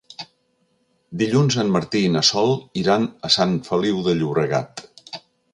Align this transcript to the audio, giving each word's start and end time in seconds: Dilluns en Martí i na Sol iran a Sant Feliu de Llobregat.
Dilluns 1.23 1.57
en 1.65 1.69
Martí 1.75 2.01
i 2.07 2.11
na 2.15 2.25
Sol 2.31 2.57
iran 2.85 3.05
a 3.29 3.33
Sant 3.39 3.55
Feliu 3.71 4.03
de 4.09 4.19
Llobregat. 4.23 4.87